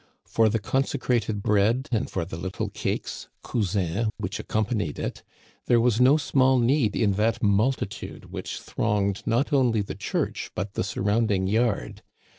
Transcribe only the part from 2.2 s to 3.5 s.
the little cakes